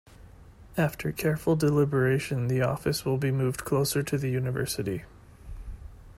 After 0.77 1.11
careful 1.11 1.55
deliberation, 1.55 2.47
the 2.47 2.63
office 2.63 3.05
will 3.05 3.19
be 3.19 3.29
moved 3.29 3.63
closer 3.63 4.01
to 4.01 4.17
the 4.17 4.31
University. 4.31 5.03